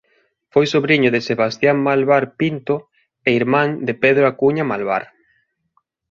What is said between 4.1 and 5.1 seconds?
Acuña Malvar.